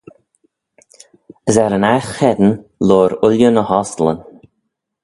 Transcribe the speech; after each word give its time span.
As 1.47 1.55
er 1.63 1.73
yn 1.77 1.87
aght 1.93 2.11
cheddin 2.17 2.53
loayr 2.87 3.11
ooilley 3.25 3.51
ny 3.53 3.63
h-ostyllyn. 3.69 4.19